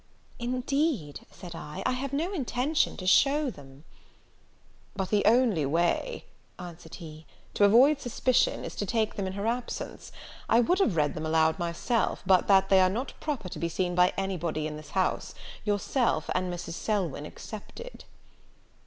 "Indeed," 0.39 1.27
said 1.29 1.53
I, 1.53 1.83
"I 1.85 1.91
have 1.91 2.11
no 2.11 2.33
intention 2.33 2.97
to 2.97 3.05
show 3.05 3.51
them." 3.51 3.83
"But 4.95 5.11
the 5.11 5.23
only 5.25 5.63
way," 5.63 6.25
answered 6.57 6.95
he, 6.95 7.27
"to 7.53 7.65
avoid 7.65 8.01
suspicion, 8.01 8.65
is 8.65 8.75
to 8.77 8.87
take 8.87 9.13
them 9.13 9.27
in 9.27 9.33
her 9.33 9.45
absence. 9.45 10.11
I 10.49 10.59
would 10.59 10.79
have 10.79 10.95
read 10.95 11.13
them 11.13 11.27
aloud 11.27 11.59
myself, 11.59 12.23
but 12.25 12.47
that 12.47 12.69
they 12.69 12.81
are 12.81 12.89
not 12.89 13.13
proper 13.19 13.47
to 13.49 13.59
be 13.59 13.69
seen 13.69 13.93
by 13.93 14.11
any 14.17 14.37
body 14.37 14.65
in 14.65 14.75
this 14.75 14.89
house, 14.89 15.35
yourself 15.65 16.31
and 16.33 16.51
Mrs. 16.51 16.73
Selwyn 16.73 17.27
excepted." 17.27 18.05